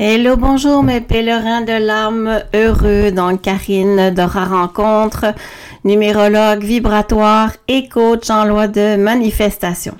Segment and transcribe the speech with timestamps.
[0.00, 5.34] Hello, bonjour mes pèlerins de l'âme heureux dans Karine Dora Rencontre,
[5.82, 9.96] numérologue vibratoire et coach en loi de manifestation.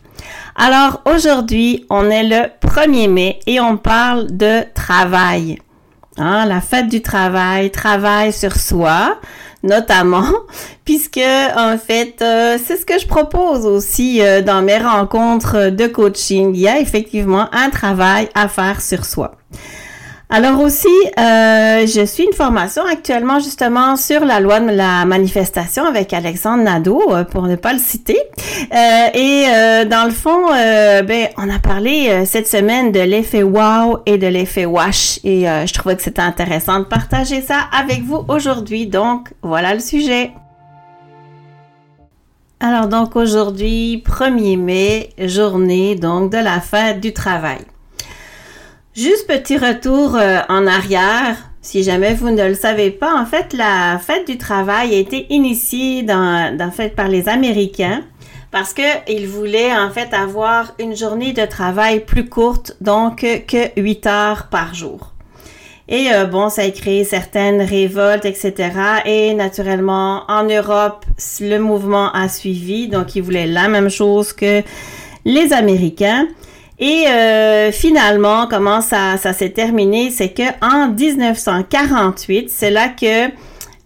[0.54, 5.58] Alors aujourd'hui, on est le 1er mai et on parle de travail.
[6.17, 9.18] Hein, la fête du travail, travail sur soi,
[9.64, 10.30] notamment,
[10.85, 11.18] puisque
[11.57, 16.54] en fait, euh, c'est ce que je propose aussi euh, dans mes rencontres de coaching.
[16.54, 19.32] Il y a effectivement un travail à faire sur soi.
[20.31, 25.87] Alors aussi, euh, je suis une formation actuellement justement sur la loi de la manifestation
[25.87, 28.18] avec Alexandre Nadeau, euh, pour ne pas le citer.
[28.75, 29.46] Euh, et
[29.87, 34.67] dans le fond, ben, on a parlé cette semaine de l'effet wow et de l'effet
[34.67, 35.19] wash.
[35.25, 38.87] Et je trouvais que c'était intéressant de partager ça avec vous aujourd'hui.
[38.87, 40.33] Donc, voilà le sujet.
[42.61, 47.61] Alors donc aujourd'hui, 1er mai, journée donc de la fête du travail.
[48.99, 51.37] Juste petit retour euh, en arrière.
[51.63, 55.33] Si jamais vous ne le savez pas, en fait, la fête du travail a été
[55.33, 58.03] initiée dans, fait par les Américains
[58.51, 64.07] parce qu'ils voulaient en fait avoir une journée de travail plus courte, donc que 8
[64.09, 65.13] heures par jour.
[65.89, 68.73] Et euh, bon, ça a créé certaines révoltes, etc.
[69.05, 71.05] Et naturellement, en Europe,
[71.41, 74.65] le mouvement a suivi, donc ils voulaient la même chose que
[75.25, 76.27] les Américains.
[76.81, 83.29] Et euh, finalement, comment ça, s'est terminé, c'est que en 1948, c'est là que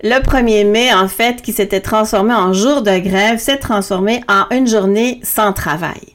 [0.03, 4.45] le 1er mai, en fait, qui s'était transformé en jour de grève, s'est transformé en
[4.55, 6.12] une journée sans travail.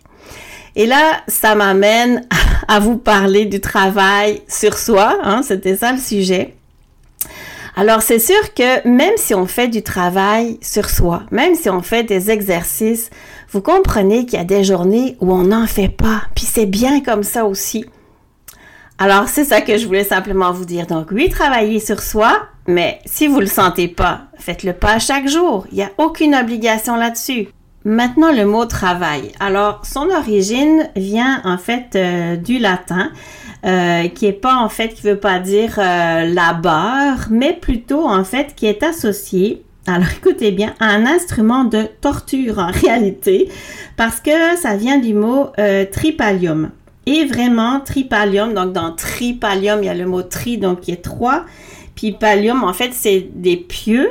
[0.75, 2.27] Et là, ça m'amène
[2.67, 6.53] à vous parler du travail sur soi, hein, c'était ça le sujet.
[7.75, 11.81] Alors, c'est sûr que même si on fait du travail sur soi, même si on
[11.81, 13.09] fait des exercices,
[13.49, 17.01] vous comprenez qu'il y a des journées où on n'en fait pas, puis c'est bien
[17.01, 17.85] comme ça aussi.
[18.99, 20.87] Alors, c'est ça que je voulais simplement vous dire.
[20.87, 25.67] Donc, oui, travaillez sur soi, mais si vous le sentez pas, faites-le pas chaque jour.
[25.71, 27.49] Il n'y a aucune obligation là-dessus.
[27.85, 29.31] Maintenant, le mot travail.
[29.39, 33.11] Alors, son origine vient en fait euh, du latin.
[33.65, 38.23] Euh, qui est pas en fait, qui veut pas dire euh, labeur, mais plutôt en
[38.23, 43.49] fait qui est associé alors écoutez bien, un instrument de torture en réalité,
[43.95, 46.71] parce que ça vient du mot euh, tripalium.
[47.05, 51.01] Et vraiment, tripalium, donc dans tripalium, il y a le mot tri, donc qui est
[51.01, 51.45] trois.
[51.95, 54.09] Puis palium, en fait, c'est des pieux.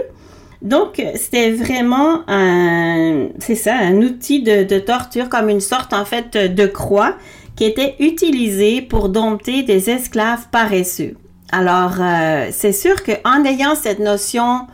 [0.63, 6.37] Donc, c'était vraiment un, c'est ça, un outil de, torture, comme une sorte, en fait,
[6.37, 7.17] de croix
[7.55, 11.17] qui était utilisé pour dompter des esclaves paresseux.
[11.53, 14.67] Alors, euh, c'est sûr qu'en ayant cette notion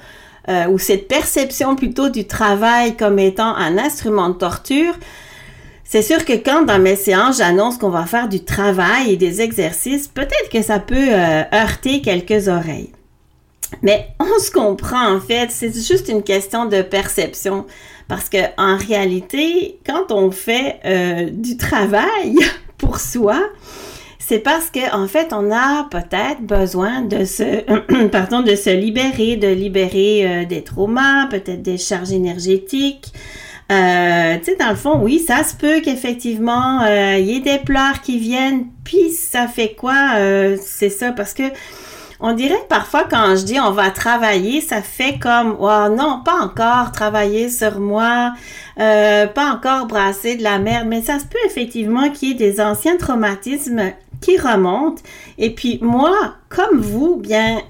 [0.48, 4.94] euh, ou cette perception plutôt du travail comme étant un instrument de torture,
[5.84, 9.40] c'est sûr que quand dans mes séances j'annonce qu'on va faire du travail et des
[9.40, 12.92] exercices, peut-être que ça peut euh, heurter quelques oreilles.
[13.82, 17.66] Mais on se comprend en fait, c'est juste une question de perception.
[18.08, 20.80] Parce que en réalité, quand on fait
[21.32, 22.36] du travail,
[22.76, 23.40] pour soi,
[24.32, 29.36] c'est parce que en fait, on a peut-être besoin de se, pardon, de se libérer,
[29.36, 33.12] de libérer euh, des traumas, peut-être des charges énergétiques.
[33.70, 37.40] Euh, tu sais, dans le fond, oui, ça se peut qu'effectivement, euh, il y ait
[37.40, 40.14] des pleurs qui viennent, puis ça fait quoi?
[40.62, 41.42] c'est ça, parce que
[42.24, 46.36] on dirait parfois quand je dis on va travailler, ça fait comme oh non, pas
[46.40, 48.32] encore travailler sur moi,
[48.78, 52.34] euh, pas encore brasser de la merde, mais ça se peut effectivement qu'il y ait
[52.34, 53.92] des anciens traumatismes
[54.22, 55.02] qui remontent.
[55.36, 57.60] Et puis moi, comme vous, bien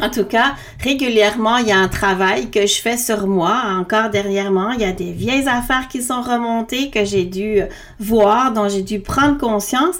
[0.00, 3.60] en tout cas, régulièrement, il y a un travail que je fais sur moi.
[3.78, 7.62] Encore dernièrement, il y a des vieilles affaires qui sont remontées que j'ai dû
[7.98, 9.96] voir, dont j'ai dû prendre conscience.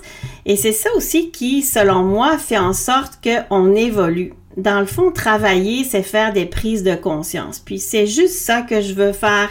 [0.46, 4.32] Et c'est ça aussi qui, selon moi, fait en sorte qu'on évolue.
[4.56, 7.58] Dans le fond, travailler, c'est faire des prises de conscience.
[7.58, 9.50] Puis c'est juste ça que je veux faire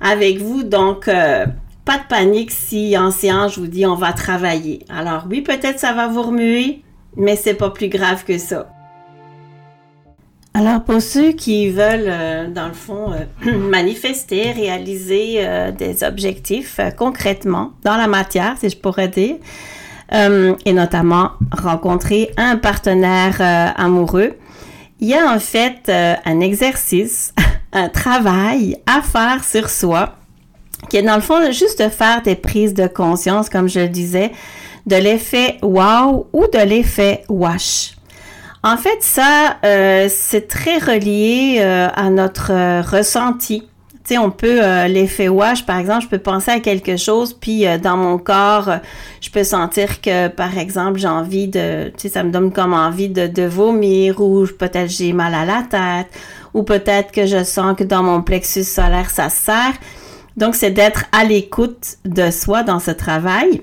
[0.00, 0.64] avec vous.
[0.64, 1.46] Donc, euh,
[1.84, 4.84] pas de panique si en séance je vous dis on va travailler.
[4.88, 6.82] Alors oui, peut-être ça va vous remuer,
[7.16, 8.68] mais c'est pas plus grave que ça.
[10.56, 16.78] Alors pour ceux qui veulent, euh, dans le fond, euh, manifester, réaliser euh, des objectifs
[16.96, 19.36] concrètement dans la matière, si je pourrais dire,
[20.12, 23.40] et notamment rencontrer un partenaire
[23.76, 24.34] amoureux,
[25.00, 27.34] il y a en fait un exercice,
[27.72, 30.14] un travail à faire sur soi,
[30.88, 33.88] qui est dans le fond juste de faire des prises de conscience, comme je le
[33.88, 34.32] disais,
[34.86, 37.94] de l'effet wow ou de l'effet wash.
[38.64, 44.30] En fait, ça, euh, c'est très relié euh, à notre euh, ressenti Tu sais, on
[44.30, 48.70] peut, l'effet wash, par exemple, je peux penser à quelque chose, puis dans mon corps,
[49.20, 52.72] je peux sentir que, par exemple, j'ai envie de, tu sais, ça me donne comme
[52.72, 56.08] envie de, de vomir, ou peut-être j'ai mal à la tête,
[56.54, 59.74] ou peut-être que je sens que dans mon plexus solaire, ça serre.
[60.36, 63.62] Donc, c'est d'être à l'écoute de soi dans ce travail.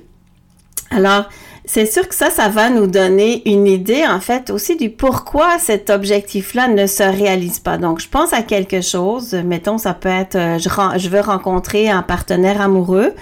[0.90, 1.26] Alors,
[1.66, 5.60] c'est sûr que ça, ça va nous donner une idée, en fait, aussi du pourquoi
[5.60, 7.78] cet objectif-là ne se réalise pas.
[7.78, 10.70] Donc, je pense à quelque chose, mettons, ça peut être, euh, je,
[11.00, 13.14] je veux rencontrer un partenaire amoureux,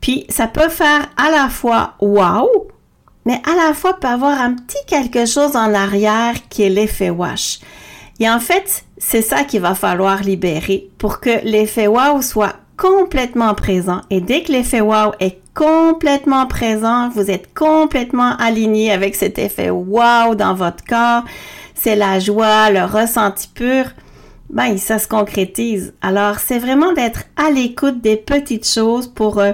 [0.00, 2.68] puis ça peut faire à la fois wow,
[3.24, 7.10] mais à la fois peut avoir un petit quelque chose en arrière qui est l'effet
[7.10, 7.60] wash.
[8.20, 13.54] Et en fait, c'est ça qu'il va falloir libérer pour que l'effet wow soit complètement
[13.54, 14.00] présent.
[14.10, 19.70] Et dès que l'effet wow est complètement présent, vous êtes complètement aligné avec cet effet
[19.70, 21.24] wow dans votre corps,
[21.74, 23.86] c'est la joie, le ressenti pur,
[24.50, 25.94] ben ça se concrétise.
[26.02, 29.52] Alors c'est vraiment d'être à l'écoute des petites choses pour euh,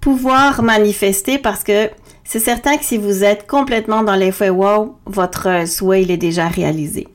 [0.00, 1.90] pouvoir manifester parce que
[2.24, 6.48] c'est certain que si vous êtes complètement dans l'effet wow, votre souhait il est déjà
[6.48, 7.08] réalisé.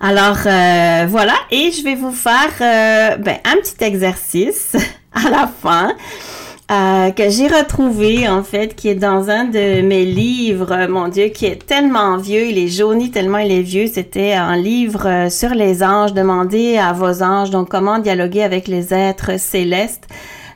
[0.00, 4.76] Alors euh, voilà, et je vais vous faire euh, ben, un petit exercice
[5.12, 5.92] à la fin.
[6.70, 11.28] Euh, que j'ai retrouvé en fait, qui est dans un de mes livres, mon Dieu,
[11.28, 13.86] qui est tellement vieux, il est jauni tellement il est vieux.
[13.86, 18.92] C'était un livre sur les anges, demandez à vos anges, donc comment dialoguer avec les
[18.94, 20.06] êtres célestes.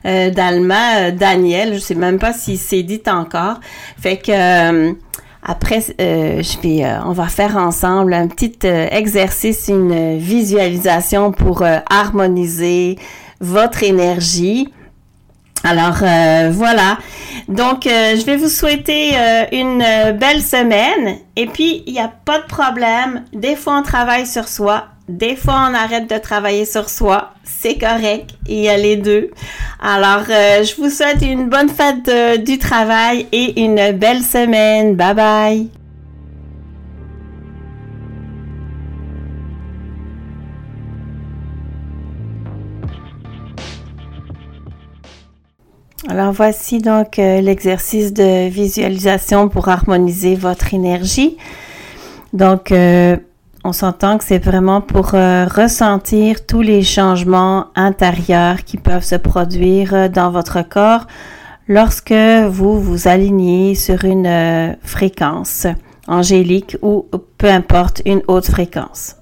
[0.05, 3.61] D'Alma Daniel, je sais même pas si c'est dit encore.
[3.97, 4.93] Fait que
[5.45, 11.31] après, euh, je vais, euh, on va faire ensemble un petit euh, exercice, une visualisation
[11.31, 12.97] pour harmoniser
[13.41, 14.73] votre énergie.
[15.65, 15.99] Alors
[16.51, 16.97] voilà.
[17.47, 19.11] Donc je vais vous souhaiter
[19.53, 19.79] une
[20.19, 21.19] belle semaine.
[21.37, 23.23] Et puis il n'y a pas de problème.
[23.31, 27.33] Des fois on travaille sur soi des fois, on arrête de travailler sur soi.
[27.43, 28.31] C'est correct.
[28.47, 29.31] Il y a les deux.
[29.81, 34.95] Alors, euh, je vous souhaite une bonne fête du travail et une belle semaine.
[34.95, 35.69] Bye bye.
[46.09, 51.37] Alors voici donc euh, l'exercice de visualisation pour harmoniser votre énergie.
[52.33, 53.15] Donc euh,
[53.63, 59.15] on s'entend que c'est vraiment pour euh, ressentir tous les changements intérieurs qui peuvent se
[59.15, 61.07] produire euh, dans votre corps
[61.67, 65.65] lorsque vous vous alignez sur une euh, fréquence
[66.07, 67.05] angélique ou
[67.37, 69.15] peu importe une haute fréquence.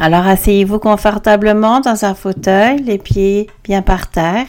[0.00, 4.46] Alors asseyez-vous confortablement dans un fauteuil, les pieds bien par terre.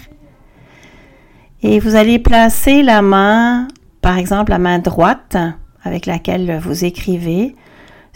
[1.62, 3.68] Et vous allez placer la main,
[4.02, 5.38] par exemple la main droite
[5.84, 7.56] avec laquelle vous écrivez,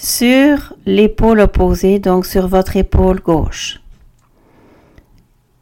[0.02, 3.82] sur l'épaule opposée, donc sur votre épaule gauche.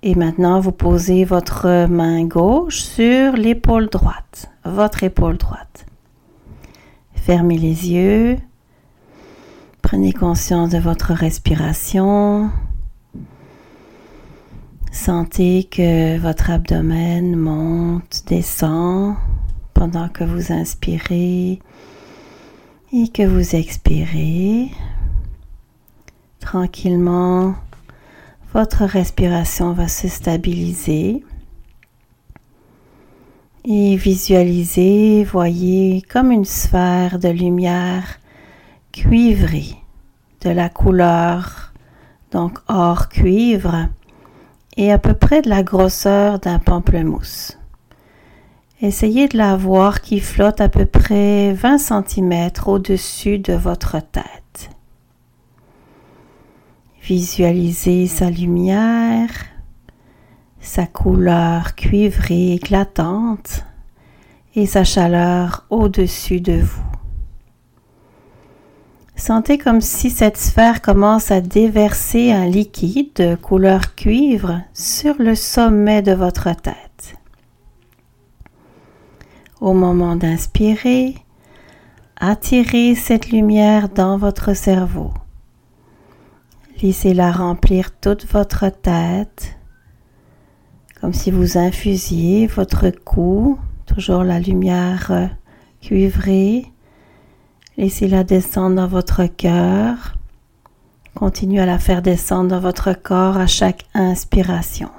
[0.02, 5.86] Et maintenant, vous posez votre main gauche sur l'épaule droite, votre épaule droite.
[7.16, 8.38] Fermez les yeux.
[9.82, 12.50] Prenez conscience de votre respiration.
[14.94, 19.16] Sentez que votre abdomen monte, descend
[19.74, 21.60] pendant que vous inspirez
[22.92, 24.72] et que vous expirez
[26.40, 27.56] tranquillement,
[28.54, 31.24] votre respiration va se stabiliser
[33.66, 38.20] et visualisez, voyez comme une sphère de lumière
[38.92, 39.76] cuivrée
[40.42, 41.74] de la couleur
[42.32, 43.88] donc or cuivre
[44.78, 47.59] et à peu près de la grosseur d'un pamplemousse.
[48.82, 54.70] Essayez de la voir qui flotte à peu près 20 cm au-dessus de votre tête.
[57.02, 59.32] Visualisez sa lumière,
[60.62, 63.66] sa couleur cuivrée éclatante
[64.56, 66.84] et sa chaleur au-dessus de vous.
[69.18, 75.36] Sentez comme si cette sphère commence à déverser un liquide de couleur cuivre sur le
[75.36, 77.19] sommet de votre tête.
[79.62, 81.16] Au moment d'inspirer,
[82.16, 85.12] attirez cette lumière dans votre cerveau.
[86.82, 89.58] Laissez-la remplir toute votre tête,
[91.02, 95.30] comme si vous infusiez votre cou, toujours la lumière
[95.82, 96.66] cuivrée.
[97.76, 100.16] Laissez-la descendre dans votre cœur.
[101.16, 104.90] Continuez à la faire descendre dans votre corps à chaque inspiration.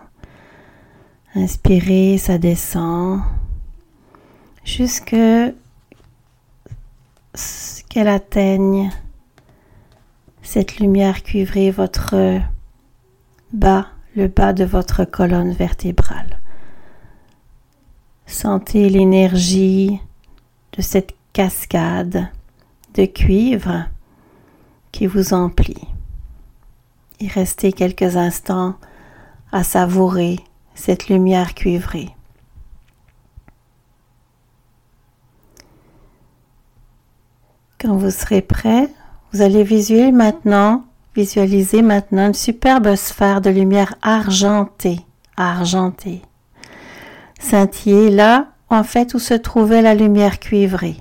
[1.34, 3.20] Inspirez, ça descend
[4.76, 5.16] jusque
[7.88, 8.90] qu'elle atteigne
[10.42, 12.40] cette lumière cuivrée votre
[13.52, 16.38] bas, le bas de votre colonne vertébrale.
[18.26, 19.98] Sentez l'énergie
[20.76, 22.28] de cette cascade
[22.94, 23.86] de cuivre
[24.92, 25.88] qui vous emplit.
[27.18, 28.76] Et restez quelques instants
[29.50, 30.38] à savourer
[30.74, 32.10] cette lumière cuivrée.
[37.80, 38.88] Quand vous serez prêt,
[39.32, 40.84] vous allez visualiser maintenant,
[41.16, 45.00] visualiser maintenant une superbe sphère de lumière argentée,
[45.38, 46.20] argentée,
[47.38, 50.96] scintiller là, en fait, où se trouvait la lumière cuivrée.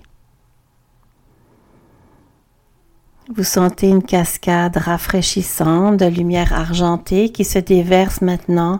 [3.35, 8.79] Vous sentez une cascade rafraîchissante de lumière argentée qui se déverse maintenant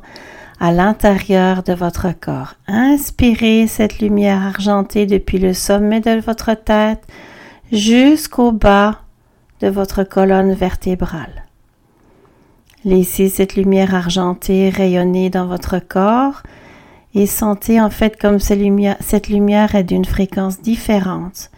[0.62, 2.56] à l'intérieur de votre corps.
[2.68, 7.06] Inspirez cette lumière argentée depuis le sommet de votre tête
[7.72, 9.02] jusqu'au bas
[9.62, 11.46] de votre colonne vertébrale.
[12.86, 16.44] Laissez cette lumière argentée rayonner dans votre corps
[17.14, 21.52] et sentez en fait comme cette lumière, est d'une fréquence différente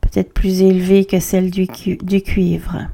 [0.00, 2.88] peut-être plus élevée que celle du, du cuivre.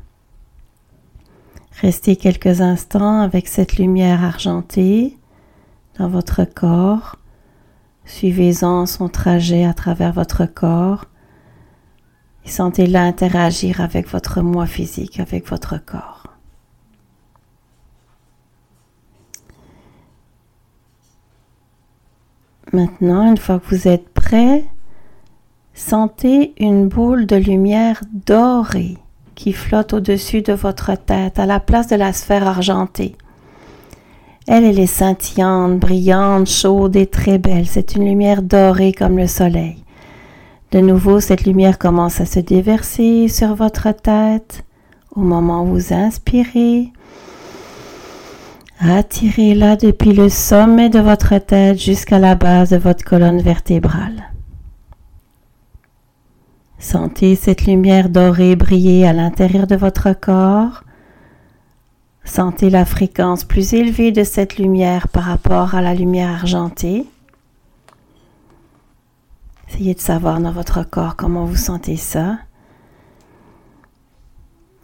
[1.80, 5.16] Restez quelques instants avec cette lumière argentée
[5.98, 7.16] dans votre corps.
[8.04, 11.06] Suivez-en son trajet à travers votre corps
[12.44, 16.24] et sentez-la interagir avec votre moi physique, avec votre corps.
[22.72, 24.64] Maintenant, une fois que vous êtes prêt,
[25.76, 28.96] Sentez une boule de lumière dorée
[29.34, 33.16] qui flotte au-dessus de votre tête à la place de la sphère argentée.
[34.46, 37.66] Elle, elle est scintillante, brillante, chaude et très belle.
[37.66, 39.83] C'est une lumière dorée comme le soleil.
[40.72, 44.64] De nouveau, cette lumière commence à se déverser sur votre tête
[45.14, 46.92] au moment où vous inspirez.
[48.80, 54.30] Attirez-la depuis le sommet de votre tête jusqu'à la base de votre colonne vertébrale.
[56.78, 60.82] Sentez cette lumière dorée briller à l'intérieur de votre corps.
[62.24, 67.06] Sentez la fréquence plus élevée de cette lumière par rapport à la lumière argentée.
[69.74, 72.38] Essayez de savoir dans votre corps comment vous sentez ça.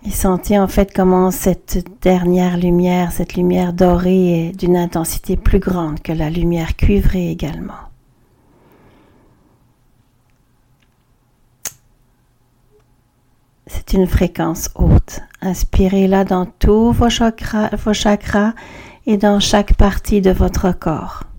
[0.04, 5.61] Et sentez en fait comment cette dernière lumière, cette lumière dorée est d'une intensité plus
[5.61, 7.78] grande que la lumière cuivrée également.
[13.68, 15.20] C'est une fréquence haute.
[15.40, 18.54] Inspirez-la dans tous vos chakras,
[19.06, 21.30] et dans chaque partie de votre corps.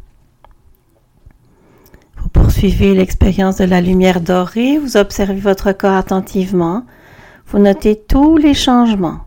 [2.62, 6.86] Poursuivez l'expérience de la lumière dorée, vous observez votre corps attentivement,
[7.48, 9.22] vous notez tous les changements,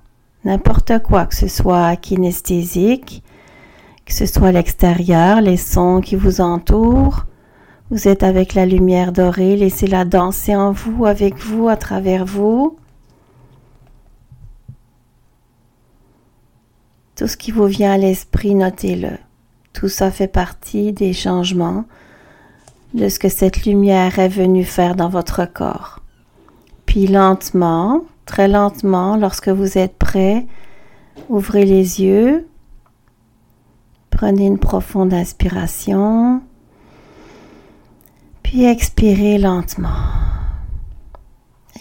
[0.44, 3.24] n'importe quoi, que ce soit kinesthésique,
[4.06, 7.24] que ce soit l'extérieur, les sons qui vous entourent.
[7.90, 12.78] Vous êtes avec la lumière dorée, laissez-la danser en vous, avec vous, à travers vous.
[17.16, 19.18] Tout ce qui vous vient à l'esprit, notez-le.
[19.72, 21.84] Tout ça fait partie des changements
[22.94, 26.00] de ce que cette lumière est venue faire dans votre corps.
[26.86, 30.46] Puis lentement, très lentement, lorsque vous êtes prêt,
[31.28, 32.48] ouvrez les yeux,
[34.10, 36.40] prenez une profonde inspiration,
[38.42, 39.88] puis expirez lentement.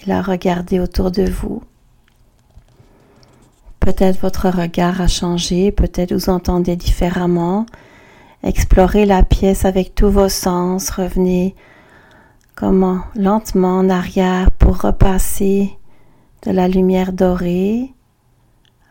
[0.01, 1.61] Et là, regardez autour de vous.
[3.79, 7.65] Peut-être votre regard a changé, peut-être vous entendez différemment.
[8.43, 11.55] Explorez la pièce avec tous vos sens, revenez
[12.55, 15.77] comment lentement en arrière pour repasser
[16.41, 17.93] de la lumière dorée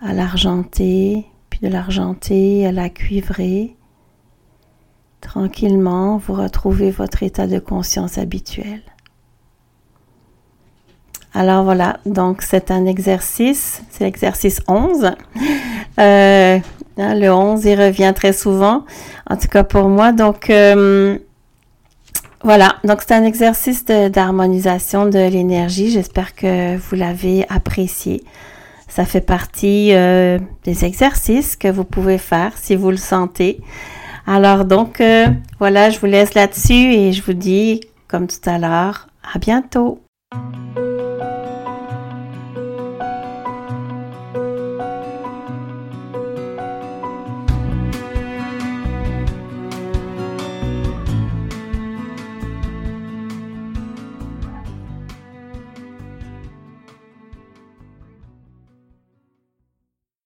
[0.01, 3.77] à l'argenté, puis de l'argenté à la cuivrée.
[5.21, 8.81] Tranquillement, vous retrouvez votre état de conscience habituel.
[11.35, 15.13] Alors voilà, donc c'est un exercice, c'est l'exercice 11.
[15.99, 16.59] Euh,
[16.99, 18.85] hein, le 11, il revient très souvent,
[19.29, 20.13] en tout cas pour moi.
[20.13, 21.19] Donc euh,
[22.43, 25.91] voilà, donc c'est un exercice d'harmonisation de, l'énergie.
[25.91, 28.25] J'espère que vous l'avez apprécié.
[28.89, 33.61] Ça fait partie euh, des exercices que vous pouvez faire si vous le sentez.
[34.27, 35.03] Alors donc
[35.59, 40.01] voilà, je vous laisse là-dessus et je vous dis, comme tout à l'heure, à bientôt.